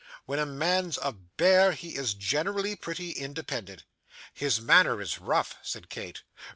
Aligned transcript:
'When 0.25 0.39
a 0.39 0.47
man's 0.47 0.97
a 0.99 1.11
bear, 1.11 1.73
he 1.73 1.95
is 1.95 2.15
generally 2.15 2.75
pretty 2.75 3.11
independent.' 3.11 3.83
'His 4.33 4.59
manner 4.59 4.99
is 4.99 5.19
rough,' 5.19 5.57
said 5.61 5.89
Kate. 5.91 6.23